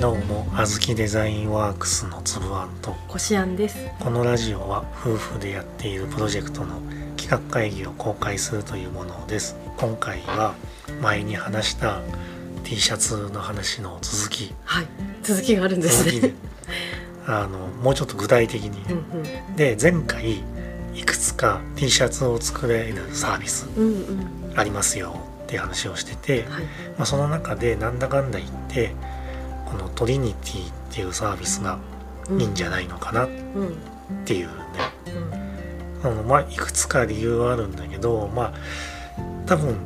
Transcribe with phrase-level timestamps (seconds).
[0.00, 6.80] どうもあずきデザインワークスのつぶあんとこしあんですこのラジオは夫婦でやっているプロジェクトの
[7.18, 9.56] 企画会議を公開するというものです。
[9.76, 10.54] 今回は
[11.02, 12.00] 前に話した
[12.64, 14.54] T シャツの話の続き。
[14.64, 14.86] はい。
[15.22, 16.28] 続きがあるんです続きで。
[16.28, 16.34] ね
[17.28, 18.82] あのもうちょっと具体的に。
[18.90, 19.56] うんうん。
[19.56, 20.42] で前回
[20.94, 24.52] いくつか T シャツを作れるサービスうんうん。
[24.56, 25.14] ありますよ
[25.44, 26.62] って話をしてて、はい。
[26.96, 28.94] まあ、その中でなんだかんだ言って
[29.70, 31.78] このトリニティっていうサービスが
[32.38, 34.52] いいんじゃないのかなっうんうんていうね、
[36.02, 36.10] うん。
[36.10, 38.52] あのまあいくつか理由はあるんだけどまあ
[39.46, 39.76] 多分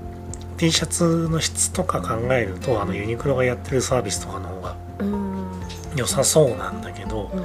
[0.56, 5.60] T シャツの質とか考えるとあのユニクロがやってるサービスとかの方がうん。
[5.96, 7.44] 良さそうなんだけどうん。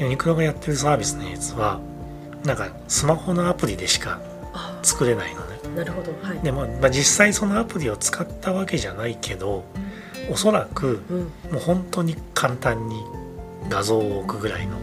[0.00, 1.80] ユニクロがやってるサービスのやつは
[2.44, 4.20] なんかスマホのアプリでしか
[4.52, 4.78] あ。
[4.82, 5.58] 作れないのね。
[5.76, 6.12] なるほど。
[6.22, 6.38] はい。
[6.40, 9.64] で、まあ、まあ実際そのアプリを使ったわけじゃないけど
[10.30, 11.18] おそらくうん。
[11.52, 13.04] もう本当に簡単に
[13.68, 14.76] 画像を置くぐらいの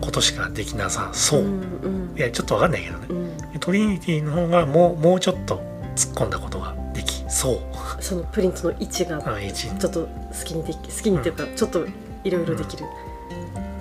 [0.00, 1.48] ことしかできなさそう、うん
[1.82, 2.18] うん。
[2.18, 3.06] いやちょっとわかんないけどね。
[3.08, 3.60] うん。
[3.60, 5.62] トリニティの方がもうもうちょっと
[5.96, 8.02] 突っ込んだことができそう。
[8.02, 10.08] そのプリントの位置がちょっと好
[10.44, 11.86] きにでき好きにっていうかちょっと
[12.24, 12.84] いろいろできる。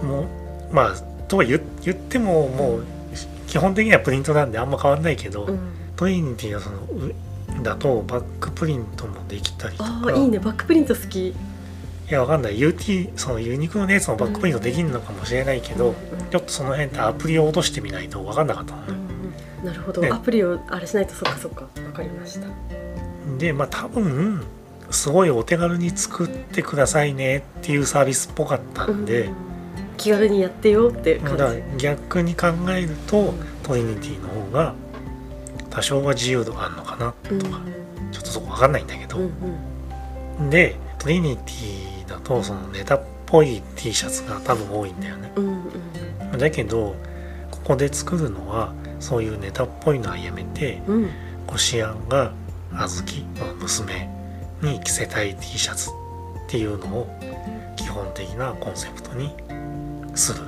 [0.01, 0.27] もう
[0.71, 0.95] まあ
[1.27, 2.85] とは言言ってももう
[3.47, 5.59] 基本的にはプリントなんであんま変わんないけど、うん。
[5.95, 7.13] トリニティはそのう
[7.65, 9.89] だとバックプリントもできたりとか。
[9.89, 10.39] ああいいね。
[10.39, 11.27] バックプリント好き。
[11.29, 11.33] い
[12.07, 12.57] やわかんない。
[12.57, 15.95] UT そのユニクロのやつもバックプリントできるのかもしれないけど、うんうん
[16.31, 19.65] ちょっとその辺ってアプリを落としてみないと分かんなかったのね、うんうん。
[19.65, 20.01] なるほど。
[20.01, 20.09] ね。
[20.09, 21.61] アプリをあれしないとそっかそっか。
[21.61, 22.47] わかりました。
[23.37, 24.43] でまあ多分
[24.91, 29.35] すごいお手軽に作ってくださいねっていうサービスっぽかったんで、うん
[29.97, 34.75] 気軽にやってよって感だからじ逆に考えると、うんトリニティの方が
[35.75, 37.39] 多少は自由度あるのかなうん。
[37.39, 37.59] とか、
[38.11, 39.31] ちょっとそこ分かんないんだけど、うん
[40.39, 40.49] うん。
[40.49, 45.31] でトリニティだとそのネタっぽい T シャツが多分多いんだよね。
[45.35, 45.63] うん
[46.31, 46.37] うん。
[46.37, 46.95] だけど
[47.51, 51.09] ここで作るのはそういうネタっぽいのはやめてうん。
[51.45, 52.31] こしあんが
[52.73, 54.09] あずきの娘
[54.61, 55.93] に着せたい T シャツっ
[56.47, 57.07] ていうのを
[57.75, 59.35] 基本的なコンセプトに
[60.15, 60.39] する。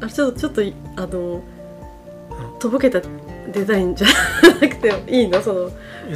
[0.00, 1.42] あれちょっとちょっといあの
[2.58, 3.00] とぼけた
[3.52, 4.08] デザインじゃ
[4.60, 5.42] なくていいの？
[5.42, 5.70] その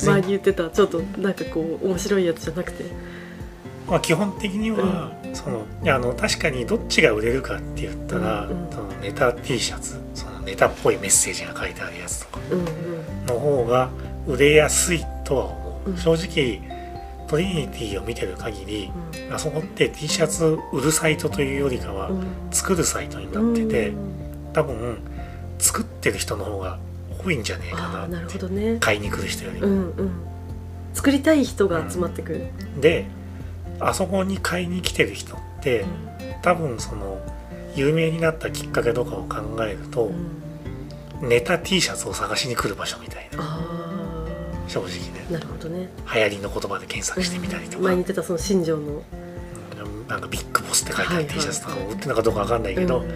[0.04, 2.84] 前に言ってたちょっとなんかこう面白いやつじゃなくて。
[3.86, 8.70] まあ、基本的には、そのいやあの確かにどっちが売れるかって言ったら、うんうん。
[8.70, 12.66] そのネタ T シャツそのネタっぽいメッセージが書いてあるやつとかうんうん。
[13.26, 13.88] の方が
[14.26, 15.96] 売れやすいとは思う、うん。
[15.96, 16.60] 正直
[17.28, 18.90] トリニティを見てる限り
[19.26, 19.34] うん。
[19.34, 22.26] あそこって T シャツ売るサイトというよりかは、うん。
[22.50, 23.92] 作るサイトになってて、
[24.52, 24.98] 多分
[25.58, 26.78] 作ってる人の方が
[27.24, 28.78] 多いんじゃねえかなるなってほどね。
[28.80, 30.10] 買いに来る人よりも、うんうん。
[30.94, 32.46] 作りたい人が集まってくる、
[32.80, 33.06] で
[33.80, 35.84] あそこに買いに来てる人って、
[36.42, 37.20] 多分その
[37.74, 40.10] 有名になったきっかけとかを考えると
[41.22, 41.28] う、ん。
[41.28, 43.38] ネタ T シャツを探しに来る場所みたいな。
[43.40, 43.60] あ
[44.66, 45.26] 正直ね。
[45.28, 45.88] あなるほどね。
[46.14, 48.82] 流行りの言葉で検索してみたりとか、前に言ってたその新庄の。
[48.82, 48.84] う
[50.04, 50.06] ん。
[50.08, 53.10] なんかビッグボスって書いてあるはい T シャツとかも売ってるのかどうかわかんないけど、うん。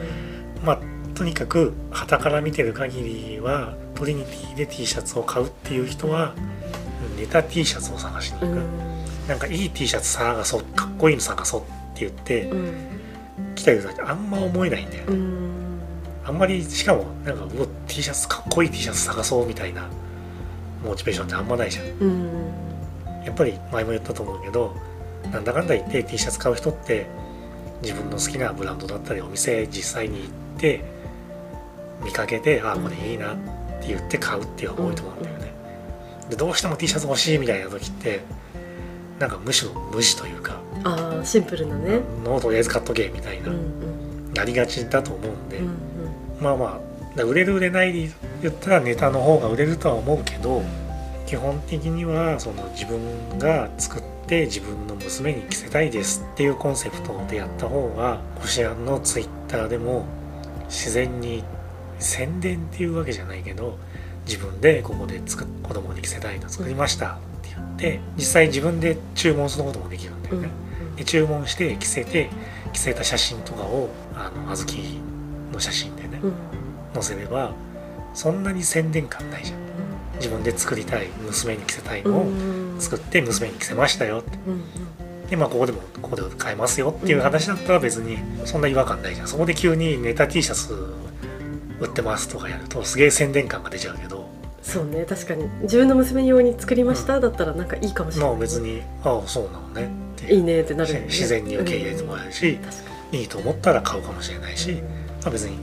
[0.65, 0.81] まあ
[1.23, 6.35] とにかく旗から見てる限りはトリニティで T シャツを買うっていう人は
[7.17, 8.65] ネタ T シャツを探しに行く、うん。
[9.29, 13.55] なんかいい T シャツ探そうかっこいいの探そうって言ってうん。
[13.55, 15.05] 来た人たちあんま思えないんだよ。
[15.05, 15.81] ねうん。
[16.25, 19.89] あんまりしかもなんかうわ T シャツかっこいい T シャツ探そうみたいな
[20.85, 21.87] モチベーションってあんまないじゃん。
[22.01, 23.25] うん。
[23.25, 24.75] やっぱり前も言ったと思うけど
[25.31, 27.07] なんだかんだ言って T シャツ買う人って
[27.81, 31.02] 自分の好きなブランドだったりお店実際に行って
[32.05, 33.37] 見かけてあこれいいなっ
[33.81, 35.53] て言って買うっていうのが多いと思うんだよね。
[36.31, 38.21] でどうしても T シャツ欲しいみたいな時って
[39.19, 42.01] なんかむしろ無視というかああシンプルなね。
[42.25, 44.33] ノーとりあえず買っとけみたいうんなうん。
[44.35, 45.75] なりがちだと思うんで、うん
[46.41, 46.71] まあまあ
[47.11, 50.63] だから売れる売れないで言ったらネタの方が売れるとは思うけど
[51.27, 60.05] 基本的にはその自分が作って自分の娘に着せたいですっていうコンセプトでやった方がコシアンのツイッターでも
[60.69, 61.45] 自然に
[62.03, 63.79] 宣伝っていうわけじゃないけど
[64.27, 70.37] 自分でここで作っ子供に着せたいの作りましたって言って実際自分で注文することもできるんだうん。
[70.37, 70.51] よね。
[70.97, 72.29] で注文して着せて
[72.73, 74.89] 着せた写真とかをあの小豆
[75.53, 76.33] の写真でねうん。
[76.95, 77.53] 載せれば
[78.15, 79.59] そんなに宣伝感ないじゃん。
[80.17, 84.39] 自分で作りたい娘に着せたいのをうん作って娘に着せましたよって。
[84.47, 84.63] うん。
[85.29, 89.27] でまあここでもここで買えますよっていう話だったら別にそんな違和感ないじゃん。
[89.27, 90.95] そこで急にネタ T シャツ
[91.83, 94.29] 売ってますとかやるとすげえ宣伝感が出ちゃうけど。
[94.63, 95.49] そうね確かに。
[95.63, 98.31] 自分の娘用に作りました、だったらなんかいいかもしれない。
[98.31, 99.91] まあ別にああそうなのね。
[100.15, 100.39] っていう。
[100.39, 101.07] いいねってなるよね。
[101.07, 104.89] 自然に受け入れてもらえるし、確かいいと思ったら買うかもしれないし、に、ま
[105.27, 105.59] あ、別に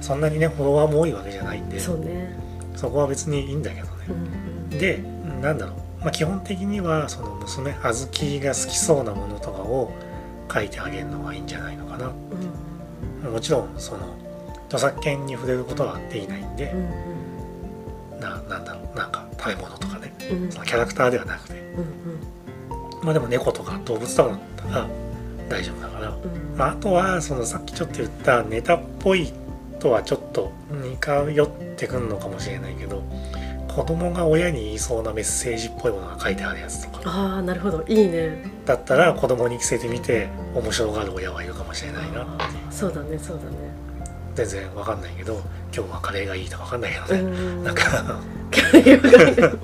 [0.00, 1.80] そんなにねフォロワーも多いわけじゃないんで。
[1.80, 2.38] そうね、
[2.76, 3.92] そこは別にいいんだけどね。
[4.08, 5.00] う、んで
[5.42, 9.92] なんだろう、まあ、基本的にはその娘あずきが好きそうなものとかを
[10.52, 12.12] 書いてあげるのがいいんじゃないのかな。
[13.26, 13.32] うん。
[13.32, 14.14] もちろんその
[14.66, 20.44] 著作権に触れることはできないんでう、んななんだろうなんか食べ物とかねうん。
[20.44, 21.54] うんそのキャラクターではなくて。
[21.76, 22.34] うん
[23.02, 24.88] まあでも猫とか動物とかだったら
[25.46, 26.56] 大丈夫だから、うん。
[26.56, 29.30] まあ、あとはそのさっきちょっと言ったネタっぽい
[29.78, 33.02] とはちょっと似通ってくるのかもしれないけど
[33.68, 37.10] 子供が親に言いそうなメッセージっぽいものが書いてあるやつとか。
[37.10, 37.84] ああなるほど。
[37.86, 38.38] いいね。
[38.64, 42.26] だったら子供に着せてみて面白がる親はいるかもしれないな。
[42.70, 43.84] そうだねそうだね
[44.34, 45.40] 全然わかんないけど
[45.74, 47.26] 今日はカレーがいいとかわかんないけどね、う
[47.60, 47.64] ん。
[47.64, 47.82] なんか。
[48.12, 49.58] う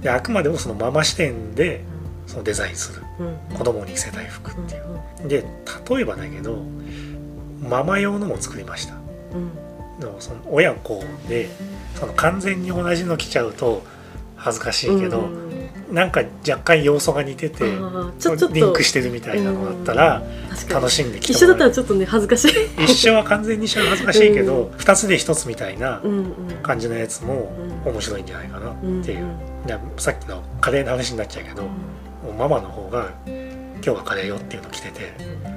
[0.02, 1.84] であくまでもそのママ視点で
[2.26, 3.02] そのデザインする。
[3.24, 3.56] ん。
[3.56, 4.84] 子供に着せたい服っていう。
[5.22, 5.44] うんで
[5.90, 6.62] 例えばだけど
[7.62, 8.94] ママ用のも作りました。
[8.94, 8.96] う
[9.38, 10.00] ん。
[10.00, 11.50] でもその親子で
[11.94, 13.82] その完全に同じの着ちゃうと
[14.36, 15.49] 恥ずかしいけど、うん
[15.92, 17.58] なんか若干要素が似てて
[18.18, 18.54] ちょちょっと。
[18.54, 20.22] リンクしてるみたいなのだったら
[20.68, 22.84] 楽しんで着一緒だったらちょっとね恥ずかしい。
[22.84, 26.10] 一緒は完全に一緒は恥ずかしいけど、う二つで一つみたいなうん。
[26.18, 27.52] うん感じのやつも
[27.84, 27.92] うん。
[27.92, 28.90] 面白いんじゃないかなってう。
[28.90, 29.06] んいう、
[29.66, 31.68] でさっきのカレーの話になっちゃうけど、も
[32.30, 35.12] うママの方が「今日はカレーよ」っていうの着てて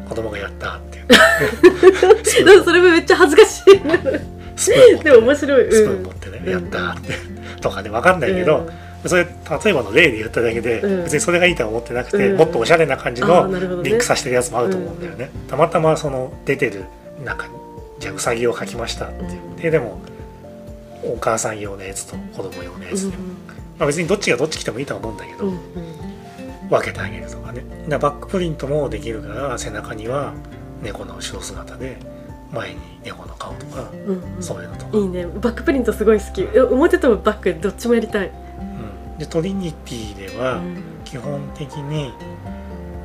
[0.08, 2.64] 子供がやったっていう。
[2.64, 5.04] それもめっちゃ恥ずかしい。
[5.04, 5.72] でも面白い。
[5.72, 7.14] スプうんーン持ってね、うんやったーって。
[7.62, 8.70] とかで分かんないけど、
[9.06, 11.04] それ例えばの例で言っただけで、うん。
[11.04, 12.38] 別にそれがいいとは思ってなくて、うん。
[12.38, 16.86] もっとおしゃれな感じのリンクさせてるやつもあると思うんだよね、たまたまその出てる
[17.24, 17.48] なんか
[18.00, 20.02] じゃあうさぎを描きましたって言って、でも
[21.04, 23.18] お母さん用のやつと子供用のやつで、
[23.78, 25.52] まあ、別にどっちがどっち来てもいいとは思うんだけど、
[26.70, 27.64] 分けてあげるとかね。
[27.90, 30.34] だバックプリントもできるから背中には
[30.82, 31.98] 猫の後ろ姿で
[32.52, 34.44] 前に猫の顔とか、うんうん。
[34.44, 35.26] そういうのとか、いいね。
[35.26, 36.48] バックプリントすごい好き。
[36.54, 38.34] え表とバックどっちもやりたい、うん
[39.18, 40.84] でトリニティでは、うん。
[41.06, 42.12] 基本的に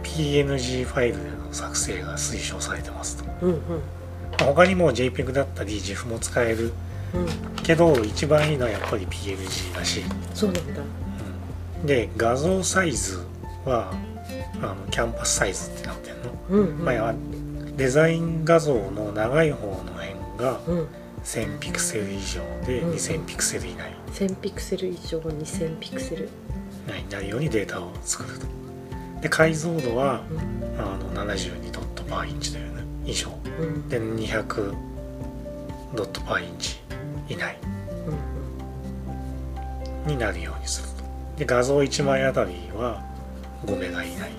[0.03, 3.25] PNG ファイルでの作成が推奨されてますと。
[3.43, 3.59] うんうん。
[3.59, 6.73] まあ他にも JPEG だったり GIF も使える。
[7.15, 7.63] うん。
[7.63, 10.03] けど一番いいのはやっぱり PNG だし、
[10.35, 10.83] そうなんだ。
[11.81, 11.87] うん。
[11.87, 13.19] で画像サイズ
[13.65, 13.93] は
[14.63, 16.85] あのキャンパスサイズってなってるの、うんうん。
[16.85, 17.15] まあや
[17.77, 20.89] デザイン画像の長い方の辺がうん
[21.25, 23.93] 1000ピクセル以上でうん2000ピクセル以内。
[24.15, 26.29] 1000ピクセル以上2000ピクセル、
[26.87, 28.47] になるようにデータを作ると。
[29.20, 30.38] で解像度はうん
[30.81, 32.82] あの72ドットパーインチだよね。
[33.05, 33.31] 以上。
[33.61, 33.88] うん。
[33.88, 34.75] で200
[35.94, 36.76] ドットパーインチ
[37.29, 37.56] 以内。
[38.06, 38.19] うん
[40.12, 41.05] になるようにすると。
[41.38, 43.03] で画像1枚あたりは
[43.67, 44.31] 5メガ以内。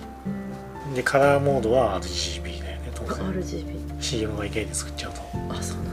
[0.94, 5.20] でカラーモードは RGB だよね当あ然 RGB CM が IK で作っちゃうと。
[5.50, 5.89] あそうな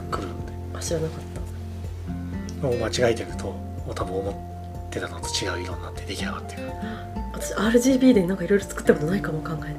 [0.78, 1.20] あ知らなかっ
[2.60, 2.66] た。
[2.66, 3.54] もう間違えてると
[3.94, 6.62] 多分思ってたのと違う色になって出来上がってる。
[7.32, 9.74] 私 RGB でなんかいろいろ作ったことないかも考えたらい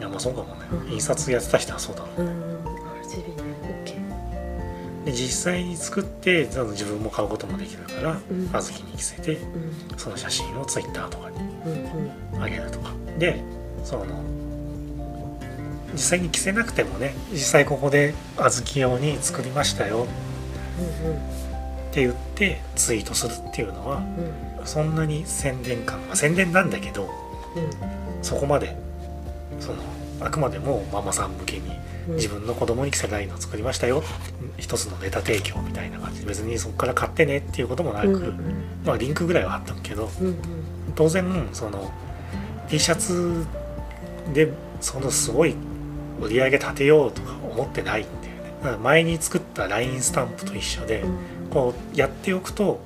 [0.00, 0.92] やまあそうかもね、うん。
[0.92, 3.42] 印刷やってた人はそうだろううん RGB ね。
[3.84, 8.50] OK で実際に作って自分も買うこともできるからうん。
[8.52, 9.98] あずきに着せてうん。
[9.98, 12.42] その写真を Twitter とかにうんうん。
[12.42, 12.92] あげるとか。
[13.18, 13.42] で
[13.84, 14.04] その
[15.92, 19.98] 実際に着せなくてもね実際ここで小豆用に作りましたよ。
[19.98, 20.25] うんうん
[20.76, 24.66] って言ってツイートするっていうのはうん。
[24.66, 27.08] そんなに宣伝感、まあ、宣伝なんだけど
[28.22, 28.76] そこまで
[29.60, 29.78] その
[30.20, 31.70] あくまでもママさん向けに
[32.08, 32.14] うん。
[32.16, 34.02] 自分の子供に着せたいのを作りましたよ
[34.58, 36.20] 一つのネタ提供みたいな感じ。
[36.20, 38.64] で別にそこから買ってねっていうこともなく、うんうん。
[38.84, 40.36] まあリンクぐらいはあったけどうんうん。
[40.94, 41.92] 当然その
[42.68, 43.46] T シャツ
[44.32, 45.54] でそのすごい
[46.20, 48.06] 売り上げ立てようとか思ってない
[48.78, 51.16] 前に作った LINE スタンプと一緒で、うん
[51.50, 52.80] こうやっておくと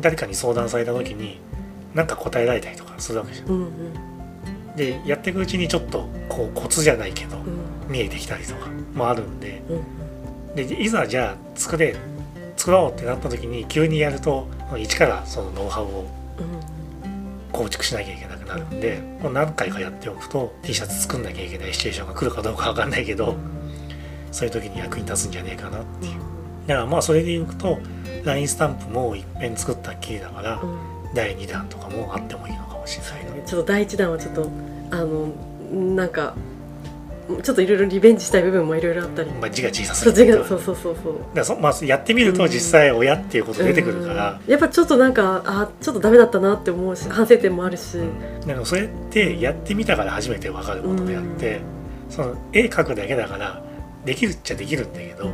[0.00, 1.38] 誰かに相談された時に
[1.94, 3.48] 何か答えられたりとかするわけじゃん。
[3.48, 3.72] うんうん。
[4.76, 7.92] でやっていくうちにちょっとこうコツじゃないけどうん。
[7.92, 9.62] 見えてきたりとかもあるんで。
[9.68, 9.84] うん
[10.56, 11.94] でいざじゃあ作れ
[12.56, 16.06] 作ろうってなった時に急にやると一からそのノウハウを
[16.38, 16.78] うん。
[17.52, 23.36] 構築しなきゃいけなくなるんでもう何回かやっておくと T シャツ作んなきゃいけないシチュエーションが来るかどうかわかんないけど
[24.30, 26.12] そういう時に役に立つんじゃねえかなっていう。
[26.66, 27.78] だからまあそれで言うと
[28.24, 33.46] LINE スタンプもいっぺん作ったっきりだからうん第2弾とかもあってもいいのかもしれないな。
[33.46, 34.50] ちょっと第一弾はちょっと
[34.90, 35.28] あの
[35.94, 36.34] なんか
[37.42, 39.30] ちょっといろいろリベンジしたい部分もいろいろあったり。
[39.30, 40.44] まあ、字が小さすぎる。
[40.46, 44.50] そうそうそうそうそまあ、やってみると実際親っていうこと出てくるから、うん。
[44.50, 47.98] やっぱちょっとなんかあちょっとダメだったなって思うし反省点もあるし、
[48.46, 51.60] でもそれってやってみたから初めて分かることであって、
[52.08, 53.62] その絵描くだけだから
[54.04, 55.30] できるっちゃできるんだけど、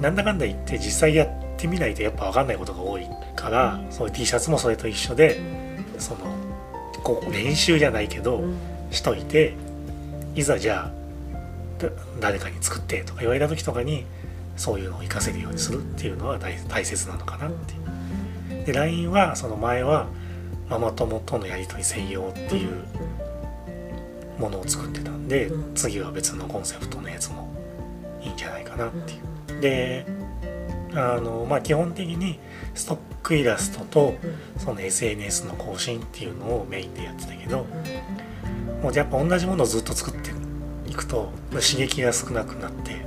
[0.00, 5.40] なんだかんだ言って実際やってみないとやっぱ分かんないことが多いからそういう T シャツもそれと一緒で
[5.98, 6.18] その
[7.02, 8.56] こう練習じゃないけど、うん。
[8.90, 9.52] しといて
[10.34, 10.92] いざじゃあ
[11.78, 11.90] だ
[12.20, 14.06] 誰かに作ってとか言われた時とかに
[14.56, 18.64] そういうのを活かせるようにするっていうのは大大切なのかなっていう。
[18.64, 20.06] で LINE はその前は
[20.70, 22.82] ママ友とのやり取り専用っていう
[24.38, 25.74] ものを作ってたんで、うん。
[25.74, 27.52] 次は別のコンセプトのやつも
[28.28, 29.60] いいんじゃないかなっていう。
[29.60, 30.06] で
[30.94, 32.38] あのまあ基本的に
[32.74, 34.14] ストックイラストと
[34.56, 37.66] その SNS の更新っていうのをメインでやってたけど
[38.82, 40.30] もうやっぱ同じものをずっと作って
[40.90, 43.04] いくと刺激が少なくなって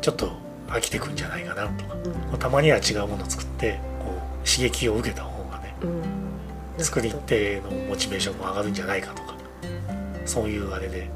[0.00, 0.32] ちょっと
[0.68, 4.06] 飽きてくんじゃないかなとかたまには違うものを作ってこ
[4.44, 5.74] う刺激を受けた方がね
[6.78, 9.34] 作り手のモチベーションも上がるんじゃないかとか
[10.26, 11.08] そういうあれで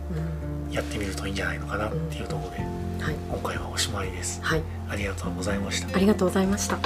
[0.70, 3.14] やってみるといいんじゃないのかなっていうところではい。
[3.30, 4.40] 今回はおしまいです。
[4.42, 4.62] はい。
[4.90, 5.96] ありがとうございました。
[5.96, 6.78] ありがとうございました